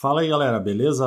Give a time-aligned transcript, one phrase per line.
[0.00, 1.04] Fala aí, galera, beleza?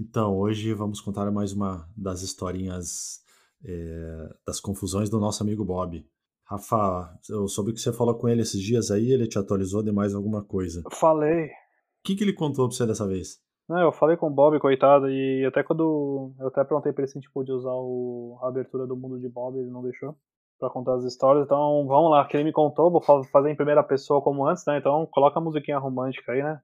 [0.00, 3.20] Então, hoje vamos contar mais uma das historinhas
[3.62, 6.02] é, das confusões do nosso amigo Bob.
[6.46, 9.92] Rafa, eu soube que você falou com ele esses dias aí, ele te atualizou de
[9.92, 10.82] mais alguma coisa.
[10.92, 11.44] Falei.
[11.44, 11.50] O
[12.06, 13.38] que, que ele contou pra você dessa vez?
[13.68, 16.32] Não, eu falei com o Bob, coitado, e até quando.
[16.40, 19.20] Eu até perguntei pra ele se a gente podia usar o, a abertura do mundo
[19.20, 20.16] de Bob, ele não deixou
[20.58, 21.44] pra contar as histórias.
[21.44, 24.78] Então vamos lá, que ele me contou, vou fazer em primeira pessoa como antes, né?
[24.78, 26.62] Então coloca a musiquinha romântica aí, né?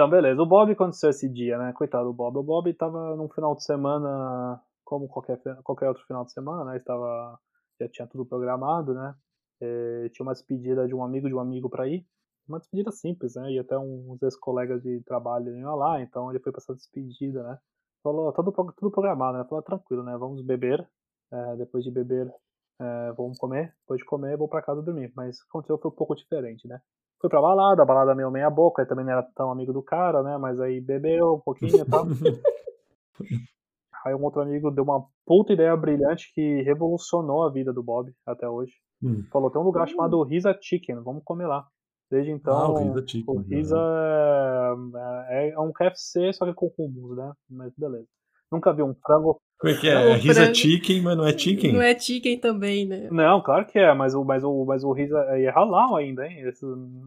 [0.00, 0.40] Então, beleza.
[0.40, 1.74] O Bob aconteceu esse dia, né?
[1.74, 2.38] Coitado do Bob.
[2.38, 6.78] O Bob tava num final de semana, como qualquer, qualquer outro final de semana, né?
[6.78, 7.38] Estava,
[7.78, 9.14] já tinha tudo programado, né?
[9.60, 12.06] E, tinha uma despedida de um amigo de um amigo para ir.
[12.48, 13.52] Uma despedida simples, né?
[13.52, 17.58] E até uns ex-colegas de trabalho iam lá, então ele foi pra essa despedida, né?
[18.02, 19.44] Falou, tudo, tudo programado, né?
[19.44, 20.16] Falou, tranquilo, né?
[20.16, 20.80] Vamos beber.
[21.30, 22.26] É, depois de beber,
[22.80, 23.74] é, vamos comer.
[23.82, 25.12] Depois de comer, vou para casa dormir.
[25.14, 26.80] Mas aconteceu foi um pouco diferente, né?
[27.20, 29.82] Fui pra balada, a balada meio meia boca, ele também não era tão amigo do
[29.82, 30.38] cara, né?
[30.38, 32.06] Mas aí bebeu um pouquinho e tal.
[34.06, 38.10] aí um outro amigo deu uma puta ideia brilhante que revolucionou a vida do Bob
[38.26, 38.72] até hoje.
[39.02, 39.22] Hum.
[39.30, 41.66] Falou, tem um lugar chamado Risa Chicken, vamos comer lá.
[42.10, 43.78] Desde então, ah, o Risa, Chicken, o Risa
[45.28, 47.32] é, é, um KFC, só que com hummus, né?
[47.48, 48.08] Mas beleza.
[48.50, 49.40] Nunca vi um frango.
[49.58, 49.92] Como é que é?
[49.92, 50.54] É Risa frango...
[50.54, 51.72] Chicken, mas não é chicken?
[51.72, 53.08] Não é chicken também, né?
[53.10, 56.40] Não, claro que é, mas o, mas o, mas o Risa é halal ainda, hein?
[56.40, 56.60] Eles,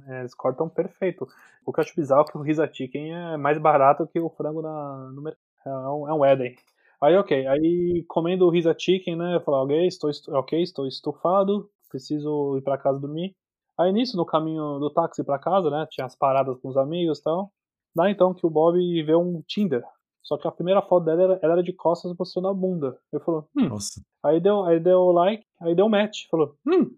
[0.07, 1.27] eles cortam perfeito.
[1.65, 4.29] O que eu acho bizarro é que o Risa Chicken é mais barato que o
[4.29, 5.43] frango na, no mercado.
[5.65, 6.55] É um, é um Eden.
[7.01, 7.47] Aí, ok.
[7.47, 9.35] Aí, comendo o Risa Chicken, né?
[9.35, 13.35] Eu falei, ok, estou, ok, estou estufado, preciso ir para casa dormir.
[13.77, 15.87] Aí, nisso, no caminho do táxi para casa, né?
[15.89, 17.51] Tinha as paradas com os amigos e tal.
[17.95, 19.83] Dá então que o Bob vê um Tinder
[20.23, 22.97] só que a primeira foto dela era, ela era de costas mostrando a bunda.
[23.11, 23.69] Eu falou, hum.
[23.69, 24.01] Nossa.
[24.23, 26.27] Aí deu, aí deu like, aí deu match.
[26.31, 26.89] Falou, hum,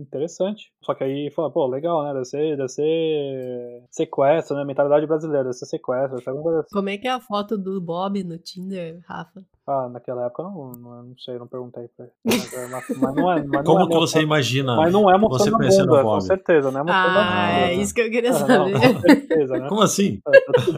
[0.00, 0.72] interessante.
[0.82, 2.12] Só que aí fala, pô, legal, né?
[2.12, 4.64] Deve ser, deve ser sequestro, né?
[4.64, 6.18] Mentalidade brasileira, deve ser sequestro.
[6.18, 6.68] Assim.
[6.72, 9.42] Como é que é a foto do Bob no Tinder, Rafa?
[9.66, 12.14] Ah, naquela época não, não, não sei, não perguntei pra ele.
[12.24, 14.76] Mas, é, mas, não é, mas Como não é que você imagina?
[14.76, 17.70] Mas não é mostrando a bunda, com certeza, não é mostrando ah, bunda.
[17.70, 18.72] É isso que eu queria é, saber.
[18.72, 19.68] Não, com certeza, né?
[19.68, 20.20] Como assim?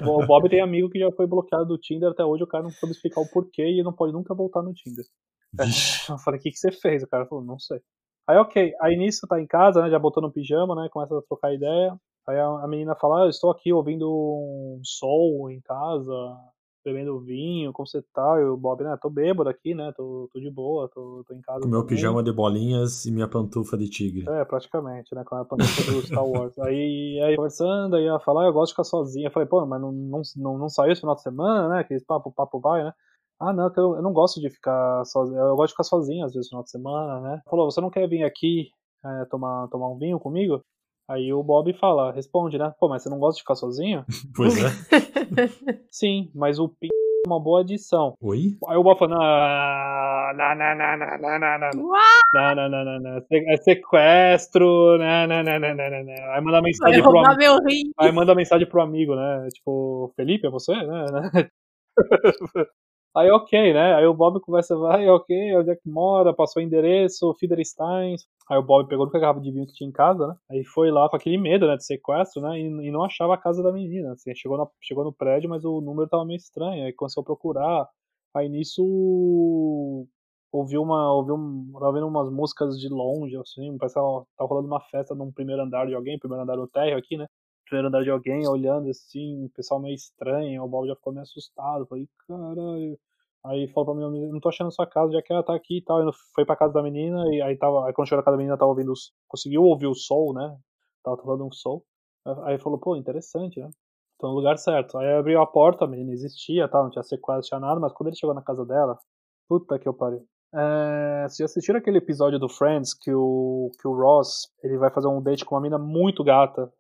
[0.05, 2.71] O Bob tem amigo que já foi bloqueado do Tinder até hoje, o cara não
[2.71, 5.05] soube explicar o porquê e não pode nunca voltar no Tinder.
[6.09, 7.03] Eu falei, o que, que você fez?
[7.03, 7.81] O cara falou, não sei.
[8.27, 8.75] Aí, ok.
[8.81, 9.91] Aí nisso tá em casa, né?
[9.91, 10.89] Já botou no pijama, né?
[10.91, 11.99] Começa a trocar ideia.
[12.29, 16.13] Aí a, menina fala, ah, eu estou aqui ouvindo um sol em casa,
[16.85, 18.41] bebendo vinho, como você tá?
[18.41, 21.41] E o Bob, né, tô bêbado aqui, né, tô, tô de boa, tô, tô em
[21.41, 21.61] casa.
[21.61, 24.25] Com meu pijama de bolinhas e minha pantufa de tigre.
[24.29, 26.59] É, praticamente, né, com a pantufa do Star Wars.
[26.61, 29.27] Aí, aí conversando, aí ela fala, ah, eu gosto de ficar sozinha.
[29.27, 32.01] Eu falei, pô, mas não, não, não, não saiu esse final de semana, né, aquele
[32.05, 32.93] papo, papo vai, né.
[33.41, 36.35] Ah, não, eu, eu não gosto de ficar sozinho, eu gosto de ficar sozinho às
[36.35, 37.41] vezes no final de semana, né.
[37.49, 38.69] Falou, você não quer vir aqui
[39.03, 40.63] é, tomar, tomar um vinho comigo?
[41.09, 42.73] Aí o Bob fala, responde, né?
[42.79, 44.05] Pô, mas você não gosta de ficar sozinho?
[44.37, 44.69] Pois é.
[45.91, 48.15] Sim, mas o p é uma boa adição.
[48.21, 48.59] Oi?
[48.69, 53.23] Aí o Bob fala, não, não, não, não, não, não, não, não, não, não, não,
[53.31, 56.33] é sequestro, não, não, não, não, não, não.
[56.33, 57.93] Aí manda mensagem pro amigo.
[57.99, 59.49] Aí manda mensagem pro amigo, né?
[59.55, 61.51] Tipo, Felipe, é você, né?
[63.15, 63.95] Aí ok, né?
[63.95, 68.15] Aí o Bob conversa, vai, ok, onde é que mora, passou o endereço, Fiederstein.
[68.49, 70.35] Aí o Bob pegou a garrafa de vinho que tinha em casa, né?
[70.51, 72.59] Aí foi lá com aquele medo, né, de sequestro, né?
[72.61, 74.13] E, e não achava a casa da menina.
[74.13, 76.85] Assim, chegou, na, chegou no prédio, mas o número tava meio estranho.
[76.85, 77.89] Aí começou a procurar.
[78.35, 80.07] Aí nisso
[80.53, 81.13] ouviu uma.
[81.13, 85.15] ouviu um, tava vendo umas músicas de longe, assim, parece que tava, rolando uma festa
[85.15, 87.27] num primeiro andar de alguém, primeiro andar do térreo aqui, né?
[87.71, 91.23] Primeiro andar de alguém, olhando assim, o pessoal meio estranho, o Bob já ficou meio
[91.23, 92.99] assustado, falei, caralho.
[93.45, 95.83] Aí falou pra mim, não tô achando sua casa, já que ela tá aqui e
[95.83, 96.03] tal.
[96.03, 97.87] Ele foi pra casa da menina, e aí tava.
[97.87, 98.93] Aí quando chegou na casa da menina, tava ouvindo.
[99.29, 100.59] Conseguiu ouvir o sol, né?
[101.03, 101.85] Tava falando um sol.
[102.45, 103.71] Aí falou, pô, interessante, né?
[104.19, 104.99] Tô no lugar certo.
[104.99, 106.83] Aí abriu a porta, a menina existia, tá?
[106.83, 108.99] Não tinha sequestro, tinha nada, mas quando ele chegou na casa dela,
[109.49, 110.23] puta que eu pariu.
[110.55, 115.07] É, vocês assistiram aquele episódio do Friends que o, que o Ross ele vai fazer
[115.07, 116.71] um date com uma mina muito gata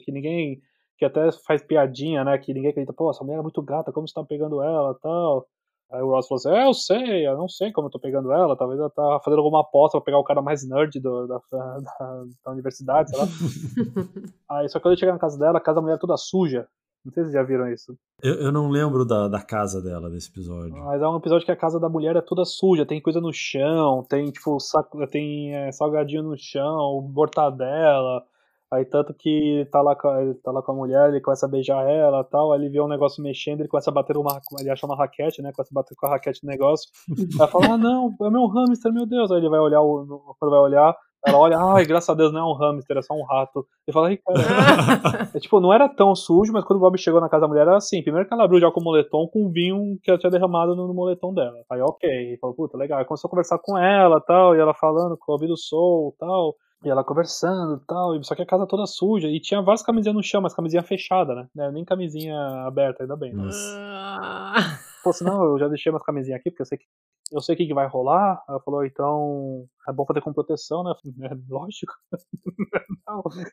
[0.00, 0.60] que ninguém.
[0.98, 2.38] que até faz piadinha, né?
[2.38, 5.46] Que ninguém acredita, pô, essa mulher é muito gata, como você tá pegando ela tal.
[5.92, 8.32] Aí o Ross falou assim: É, eu sei, eu não sei como eu tô pegando
[8.32, 11.38] ela, talvez ela tá fazendo alguma aposta pra pegar o cara mais nerd do, da,
[11.52, 13.26] da, da, universidade, sei lá.
[14.58, 16.16] Aí só que quando ele chega na casa dela, a casa da mulher é toda
[16.16, 16.66] suja.
[17.04, 17.98] Não sei se vocês já viram isso.
[18.22, 20.76] Eu, eu não lembro da, da casa dela, desse episódio.
[20.84, 23.32] Mas é um episódio que a casa da mulher é toda suja, tem coisa no
[23.32, 28.24] chão, tem tipo saco, tem é, salgadinho no chão, mortadela,
[28.72, 31.20] Aí tanto que ele tá lá com a, ele tá lá com a mulher, ele
[31.20, 33.92] começa a beijar ela e tal, aí ele vê um negócio mexendo, ele começa a
[33.92, 35.52] bater uma ele acha uma raquete, né?
[35.54, 36.88] Começa a bater com a raquete no negócio.
[37.10, 39.30] Aí ela fala, ah não, é meu hamster, meu Deus.
[39.30, 40.34] Aí ele vai olhar o.
[40.38, 40.96] Quando vai olhar,
[41.26, 43.66] ela olha, ai, graças a Deus não é um hamster, é só um rato.
[43.86, 44.38] Ele fala, ai, cara.
[45.36, 47.66] é, tipo, não era tão sujo, mas quando o Bob chegou na casa da mulher
[47.66, 48.02] era assim.
[48.02, 50.88] Primeiro que ela abriu já com o moletom com vinho que ela tinha derramado no,
[50.88, 51.62] no moletom dela.
[51.70, 52.08] Aí, ok.
[52.10, 52.98] Ele falou, puta, legal.
[52.98, 56.56] Aí começou a conversar com ela tal, e ela falando com o ouvido soul tal.
[56.84, 59.28] E ela conversando e tal, só que a casa toda suja.
[59.28, 61.48] E tinha várias camisinhas no chão, mas camisinha fechada, né?
[61.54, 62.36] Não era nem camisinha
[62.66, 63.32] aberta, ainda bem.
[63.32, 63.48] Né?
[63.52, 64.78] Ah.
[65.04, 66.84] Pô, senão eu já deixei umas camisinhas aqui, porque eu sei que
[67.32, 68.42] eu sei o que, que vai rolar.
[68.48, 70.92] Ela falou, então é bom fazer com proteção, né?
[71.22, 71.92] É, lógico.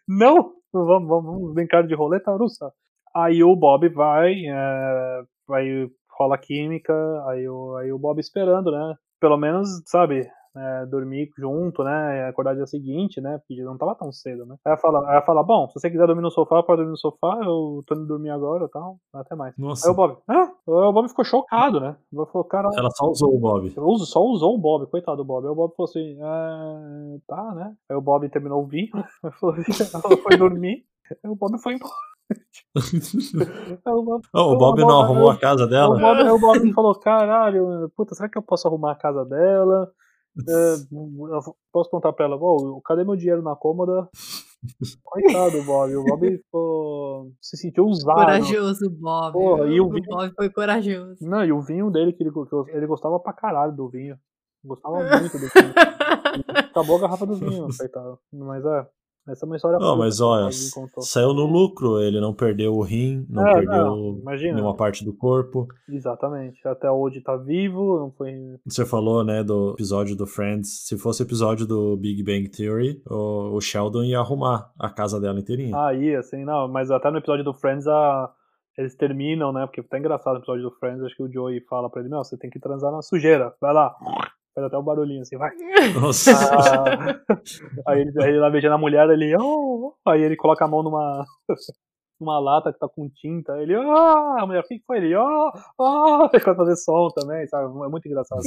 [0.07, 2.71] não, não, vamos, vamos brincar de roleta russa.
[3.15, 5.89] Aí o Bob vai, é, vai
[6.19, 6.93] rola química,
[7.27, 8.95] aí o, aí o Bob esperando, né?
[9.19, 12.27] Pelo menos, sabe, é, dormir junto, né?
[12.27, 13.37] Acordar dia seguinte, né?
[13.39, 14.55] Porque não tava tão cedo, né?
[14.65, 16.97] Aí ela fala, ela fala bom, se você quiser dormir no sofá, pode dormir no
[16.97, 19.55] sofá, eu tô indo dormir agora e tal, até mais.
[19.57, 19.87] Nossa.
[19.87, 20.51] Aí o Bob, ah?
[20.65, 21.95] o Bob ficou chocado, né?
[22.11, 22.69] O Bob falou, cara.
[22.75, 23.69] Ela só usou o Bob.
[24.05, 25.45] Só usou o Bob, coitado do Bob.
[25.45, 27.75] Aí o Bob falou assim, ah, tá, né?
[27.89, 28.91] Aí o Bob terminou o vinho,
[29.39, 30.83] falou, ela foi dormir,
[31.23, 31.93] aí o Bob foi embora.
[33.87, 35.95] o Bob, oh, o Bob não arrumou a casa dela?
[35.95, 39.91] O Bob, o Bob falou, caralho, puta, será que eu posso arrumar a casa dela?
[40.47, 44.09] É, eu posso perguntar pra ela, oh, cadê meu dinheiro na cômoda?
[45.03, 45.95] Coitado, Bob.
[45.95, 47.31] O Bob ficou...
[47.41, 48.15] se sentiu usado.
[48.15, 49.33] Corajoso, Bob.
[49.33, 50.05] Pô, e o, o vinho...
[50.07, 51.17] Bob foi corajoso.
[51.21, 52.31] Não, e o vinho dele, que ele,
[52.69, 54.17] ele gostava pra caralho do vinho.
[54.63, 55.73] Gostava muito do vinho.
[56.69, 58.19] Acabou a garrafa do vinho, coitado.
[58.33, 58.87] Mas é.
[59.29, 60.49] Essa é uma história Não, mas olha,
[60.99, 65.13] saiu no lucro, ele não perdeu o rim, não é, perdeu não, nenhuma parte do
[65.13, 65.67] corpo.
[65.87, 68.33] Exatamente, até hoje tá vivo, não foi...
[68.65, 73.55] Você falou, né, do episódio do Friends, se fosse episódio do Big Bang Theory, o,
[73.55, 75.77] o Sheldon ia arrumar a casa dela inteirinha.
[75.77, 78.33] Ah, ia, assim, não, mas até no episódio do Friends a...
[78.77, 79.65] Eles terminam, né?
[79.65, 82.23] Porque tá engraçado no episódio do Friends, acho que o Joey fala pra ele, meu,
[82.23, 83.93] você tem que transar na sujeira, vai lá.
[84.53, 85.51] Faz até um barulhinho assim, vai.
[85.99, 86.31] Nossa.
[86.31, 87.21] Ah,
[87.87, 89.35] aí ele, ele lá beijando a mulher, ele.
[89.39, 91.25] Oh, aí ele coloca a mão numa.
[92.19, 95.15] numa lata que tá com tinta, ele, ah, a mulher, o que foi ele?
[95.15, 97.65] Ah, ah, ele fazer som também, sabe?
[97.65, 98.41] É muito engraçado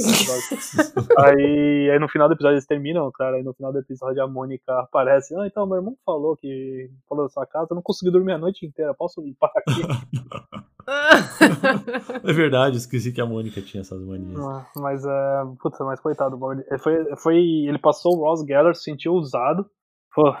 [1.17, 4.27] aí, aí no final do episódio eles terminam, cara, aí no final do episódio a
[4.27, 8.11] Mônica aparece, ah, então meu irmão falou que falou da sua casa, eu não consegui
[8.11, 9.81] dormir a noite inteira, posso limpar aqui?
[12.23, 14.39] é verdade, esqueci que a Mônica tinha essas manias.
[14.39, 18.83] Ah, mas, é, putz, mas coitado, ele, foi, foi, ele passou o Ross Geller, se
[18.83, 19.65] sentiu usado,
[20.13, 20.35] pô,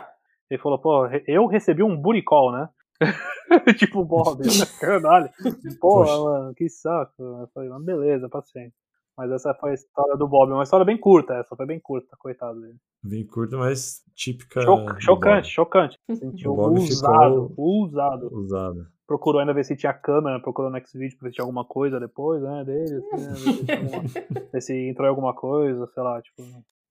[0.49, 2.69] ele falou, pô, eu recebi um call, né?
[3.77, 4.41] tipo, Bob,
[4.79, 5.29] caralho.
[5.79, 7.13] Porra, mano, que saco.
[7.19, 8.75] Eu falei, beleza, paciente.
[9.17, 12.15] Mas essa foi a história do Bob, uma história bem curta, essa foi bem curta,
[12.17, 12.77] coitado dele.
[13.03, 14.61] Bem curta, mas típica.
[14.61, 15.97] Choc chocante, chocante.
[16.11, 18.29] Sentiu usado, usado.
[18.33, 18.87] Usado.
[19.05, 21.99] Procurou ainda ver se tinha câmera, procurou no Xvideo pra ver se tinha alguma coisa
[21.99, 24.03] depois, né, dele, assim, né, ver, se alguma,
[24.53, 26.41] ver se entrou em alguma coisa, sei lá, tipo.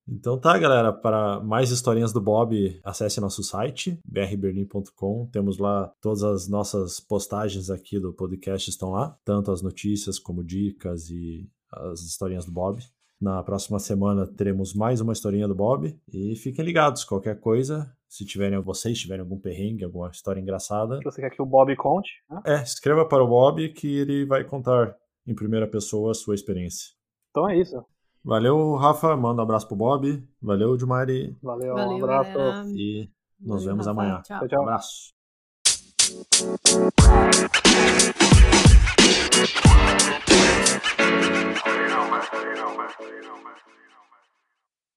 [0.06, 0.92] Então tá, galera.
[0.92, 5.28] Para mais historinhas do Bob, acesse nosso site, brberlin.com.
[5.32, 10.44] Temos lá todas as nossas postagens aqui do podcast estão lá, tanto as notícias como
[10.44, 12.82] dicas e as historinhas do Bob.
[13.20, 18.26] Na próxima semana teremos mais uma historinha do Bob e fiquem ligados, qualquer coisa, se
[18.26, 22.10] tiverem vocês tiverem algum perrengue, alguma história engraçada, você quer que o Bob conte?
[22.28, 22.42] Né?
[22.44, 24.96] É, escreva para o Bob que ele vai contar
[25.26, 26.90] em primeira pessoa a sua experiência.
[27.30, 27.82] Então é isso.
[28.24, 29.16] Valeu, Rafa.
[29.16, 30.22] Manda um abraço pro Bob.
[30.40, 31.36] Valeu, Dimari.
[31.42, 32.32] Valeu, Valeu um abraço.
[32.32, 32.68] Galera.
[32.70, 33.08] E
[33.40, 34.00] nos Valeu, vemos Rafa.
[34.00, 34.22] amanhã.
[34.22, 34.48] Tchau.
[34.48, 34.60] tchau.
[34.60, 35.12] Um abraço.
[39.42, 39.58] You don't
[42.12, 43.81] matter, you don't matter, you don't matter.